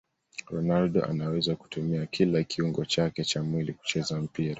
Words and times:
ronaldo 0.49 1.05
anaweza 1.05 1.55
kutumia 1.55 2.05
kila 2.05 2.43
kiungo 2.43 2.85
chake 2.85 3.23
cha 3.23 3.43
mwili 3.43 3.73
kucheza 3.73 4.21
mpira 4.21 4.49